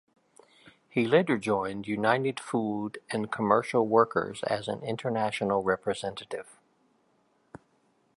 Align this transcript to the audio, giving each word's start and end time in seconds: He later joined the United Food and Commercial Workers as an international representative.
He 0.89 1.05
later 1.05 1.37
joined 1.37 1.85
the 1.85 1.91
United 1.91 2.39
Food 2.39 2.97
and 3.11 3.31
Commercial 3.31 3.85
Workers 3.85 4.41
as 4.47 4.67
an 4.67 4.81
international 4.81 5.61
representative. 5.61 6.57